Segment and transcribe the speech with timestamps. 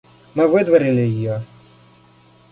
[0.33, 1.43] Мы выдворили ее.